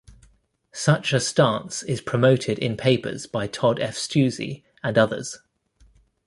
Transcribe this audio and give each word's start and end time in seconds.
Such 0.73 1.13
a 1.13 1.19
stance 1.19 1.83
is 1.83 2.01
promoted 2.01 2.57
in 2.57 2.75
papers 2.75 3.27
by 3.27 3.45
Tod 3.45 3.79
F. 3.79 3.93
Stuessy 3.95 4.63
and 4.83 4.97
others. 4.97 5.37